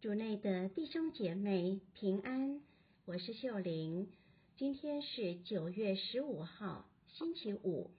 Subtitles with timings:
[0.00, 2.62] 主内的弟兄姐妹平安，
[3.04, 4.10] 我是秀玲。
[4.56, 7.90] 今天是九月十五号，星期五。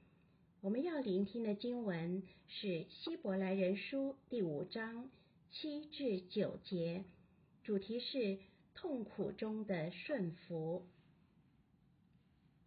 [0.62, 5.12] 我们要聆听的经文是希伯来人书第五章
[5.52, 7.03] 七至九节，
[7.63, 8.40] 主题是
[8.74, 10.88] 痛苦中的顺服。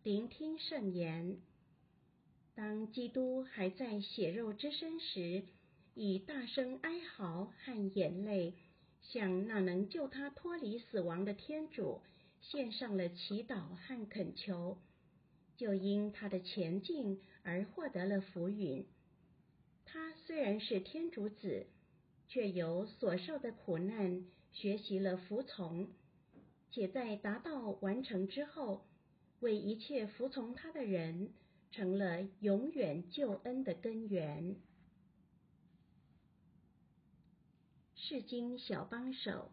[0.05, 1.39] 聆听圣言。
[2.55, 5.43] 当基督还在血肉之身时，
[5.96, 8.55] 以大声哀嚎和眼泪。
[9.11, 12.00] 向那能救他脱离死亡的天主
[12.40, 14.79] 献上了祈祷和恳求，
[15.57, 18.85] 就因他的前进而获得了福允。
[19.85, 21.67] 他虽然是天主子，
[22.29, 25.89] 却由所受的苦难学习了服从，
[26.72, 28.85] 且在达到完成之后，
[29.41, 31.30] 为一切服从他的人
[31.71, 34.56] 成了永远救恩的根源。
[38.06, 39.50] 释经小帮手，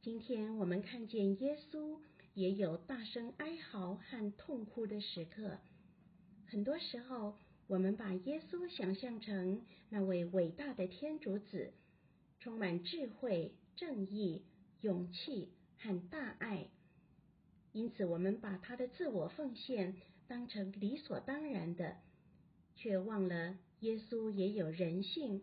[0.00, 1.98] 今天我们看见耶稣
[2.34, 5.58] 也有大声哀嚎和痛哭的时刻。
[6.46, 11.72] 很多时候，我们把耶稣想象成那位伟大的天主子，
[12.38, 14.44] 充满智慧、正义、
[14.80, 16.68] 勇气和大爱，
[17.72, 19.96] 因此我们把他的自我奉献
[20.28, 21.96] 当成理所当然的，
[22.76, 25.42] 却忘了耶稣也有人性。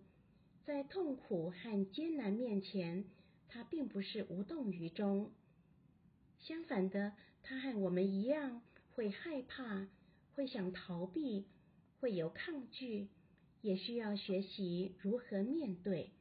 [0.65, 3.05] 在痛苦和艰难面前，
[3.47, 5.31] 他并不是无动于衷。
[6.39, 8.61] 相反的，他和我们一样，
[8.93, 9.87] 会害怕，
[10.33, 11.45] 会想逃避，
[11.99, 13.09] 会有抗拒，
[13.61, 16.11] 也需要学习如何面对。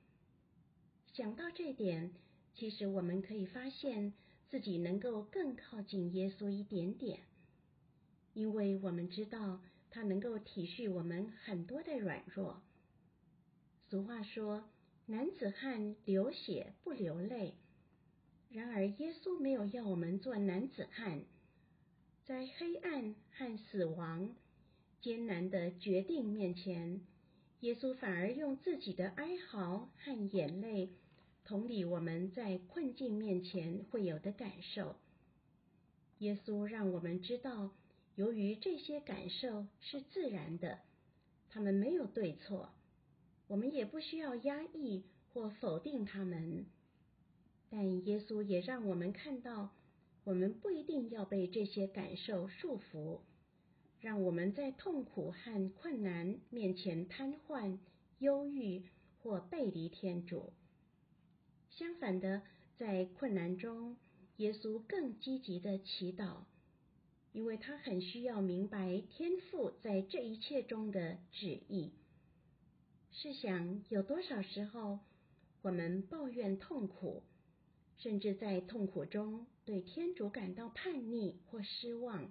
[1.12, 2.12] 想到这点，
[2.55, 4.14] 其实我们可以发现
[4.48, 7.20] 自己能够更靠近耶稣一点点，
[8.33, 12.62] 因为我们知道他能够体恤我们很多的软弱。
[13.91, 14.62] 俗话说
[15.06, 17.55] ：“男子汉流血不流泪。”
[18.48, 21.24] 然而，耶稣没有要我们做男子汉，
[22.24, 24.36] 在黑暗和死亡、
[25.00, 27.00] 艰难的决定面前，
[27.62, 30.90] 耶稣反而用自己的哀嚎和眼泪，
[31.45, 34.95] 同理我们在困境面前会有的感受。
[36.18, 37.73] 耶稣让我们知道，
[38.14, 40.79] 由于这些感受是自然的，
[41.48, 42.70] 他们没有对错。
[43.50, 45.02] 我们也不需要压抑
[45.33, 46.66] 或否定他们，
[47.68, 49.70] 但耶稣也让我们看到，
[50.22, 53.22] 我们不一定要被这些感受束缚，
[53.98, 57.78] 让我们在痛苦和困难面前瘫痪、
[58.20, 58.84] 忧郁
[59.20, 60.52] 或背离天主。
[61.70, 62.42] 相反的，
[62.78, 63.96] 在困难中，
[64.36, 66.44] 耶稣更积极的祈祷，
[67.32, 71.90] 因为他很需要明白天父在这一切中的旨意。
[73.13, 75.01] 试想，有多少时候
[75.63, 77.23] 我们抱怨痛苦，
[77.98, 82.31] 甚至在痛苦中对天主感到叛逆或失望？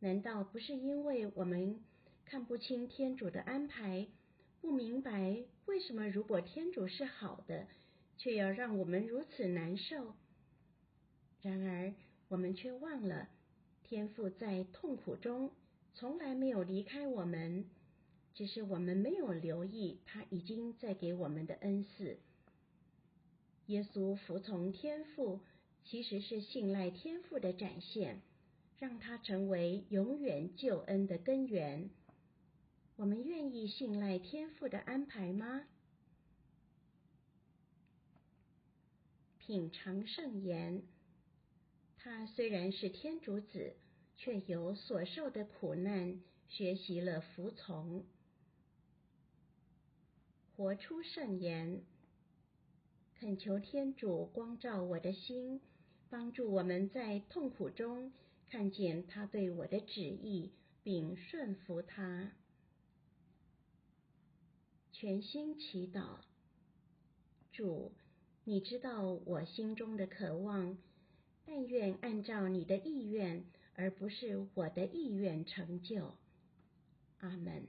[0.00, 1.80] 难道不是因为我们
[2.24, 4.08] 看不清天主的安排，
[4.60, 7.68] 不明白为什么如果天主是好的，
[8.16, 10.14] 却要让我们如此难受？
[11.42, 11.94] 然而，
[12.28, 13.28] 我们却忘了，
[13.84, 15.52] 天父在痛苦中
[15.94, 17.66] 从来没有离开我们。
[18.38, 22.20] 只是我们没有留意，他已经在给我们的恩赐。
[23.66, 25.40] 耶稣服从天父，
[25.84, 28.22] 其实是信赖天父的展现，
[28.78, 31.90] 让他成为永远救恩的根源。
[32.94, 35.64] 我们愿意信赖天父的安排吗？
[39.38, 40.84] 品尝圣言，
[41.96, 43.74] 他虽然是天主子，
[44.16, 48.04] 却由所受的苦难学习了服从。
[50.58, 51.82] 活出圣言，
[53.14, 55.60] 恳求天主光照我的心，
[56.10, 58.12] 帮助我们在痛苦中
[58.50, 60.50] 看见他对我的旨意，
[60.82, 62.32] 并顺服他。
[64.90, 66.16] 全心祈祷，
[67.52, 67.92] 主，
[68.42, 70.76] 你知道我心中的渴望，
[71.46, 73.44] 但愿按照你的意愿，
[73.76, 76.16] 而不是我的意愿成就。
[77.20, 77.68] 阿门。